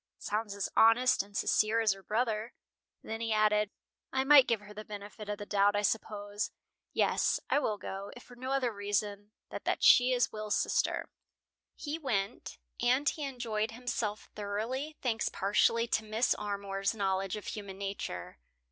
[0.17, 2.55] "Sounds as honest and sincere as her brother."
[3.03, 3.69] Then he added:
[4.11, 6.49] "I might give her the benefit of the doubt, I suppose.
[6.91, 11.11] Yes, I will go, if for no other reason than that she is Will's sister."
[11.75, 12.57] He went.
[12.81, 16.33] And he enjoyed himself thoroughly thanks partially to Mrs.
[16.39, 18.39] Armour's knowledge of human nature.